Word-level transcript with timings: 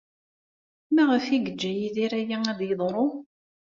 Maɣef 0.95 1.25
ay 1.27 1.35
yeǧǧa 1.43 1.71
Yidir 1.73 2.11
aya 2.19 2.37
ad 2.51 2.55
d-yeḍru? 2.59 3.07